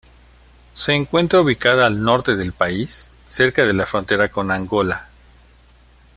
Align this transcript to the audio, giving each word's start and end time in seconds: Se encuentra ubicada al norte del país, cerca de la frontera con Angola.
Se 0.73 0.93
encuentra 0.93 1.41
ubicada 1.41 1.85
al 1.85 2.01
norte 2.01 2.35
del 2.35 2.53
país, 2.53 3.11
cerca 3.27 3.65
de 3.65 3.73
la 3.73 3.85
frontera 3.85 4.29
con 4.31 4.49
Angola. 4.49 5.09